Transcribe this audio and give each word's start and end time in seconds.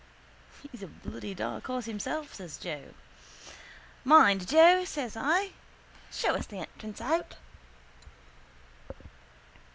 —He's 0.63 0.81
a 0.81 0.87
bloody 0.87 1.35
dark 1.35 1.67
horse 1.67 1.85
himself, 1.85 2.33
says 2.33 2.57
Joe. 2.57 2.95
—Mind, 4.03 4.47
Joe, 4.47 4.83
says 4.83 5.15
I. 5.15 5.51
Show 6.11 6.33
us 6.33 6.47
the 6.47 6.57
entrance 6.57 6.99
out. 6.99 7.35